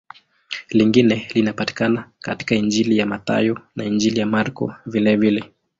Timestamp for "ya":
2.97-3.05, 4.19-4.25